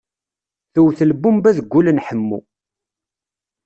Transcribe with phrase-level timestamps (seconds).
[0.73, 2.39] Tewwet lbumba deg wul n Ḥemmu.